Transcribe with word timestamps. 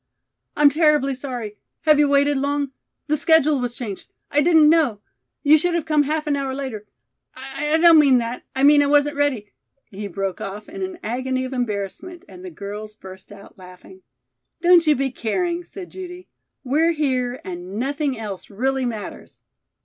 "I'm 0.57 0.71
terribly 0.71 1.13
sorry 1.13 1.57
have 1.81 1.99
you 1.99 2.09
waited 2.09 2.35
long? 2.35 2.71
the 3.05 3.15
schedule 3.17 3.59
was 3.59 3.75
changed 3.75 4.11
I 4.31 4.41
didn't 4.41 4.67
know 4.67 4.99
you 5.43 5.59
should 5.59 5.75
have 5.75 5.85
come 5.85 6.01
half 6.01 6.25
an 6.25 6.35
hour 6.35 6.55
later 6.55 6.87
I 7.35 7.77
don't 7.77 7.99
mean 7.99 8.17
that 8.17 8.43
I 8.55 8.63
mean 8.63 8.81
I 8.81 8.87
wasn't 8.87 9.15
ready" 9.15 9.53
he 9.91 10.07
broke 10.07 10.41
off 10.41 10.67
in 10.67 10.81
an 10.81 10.97
agony 11.03 11.45
of 11.45 11.53
embarrassment 11.53 12.25
and 12.27 12.43
the 12.43 12.49
girls 12.49 12.95
burst 12.95 13.31
out 13.31 13.59
laughing. 13.59 14.01
"Don't 14.61 14.87
you 14.87 14.95
be 14.95 15.11
caring," 15.11 15.63
said 15.63 15.91
Judy. 15.91 16.27
"We're 16.63 16.93
here 16.93 17.39
and 17.45 17.75
nothing 17.75 18.17
else 18.17 18.49
really 18.49 18.85
matters." 18.87 19.43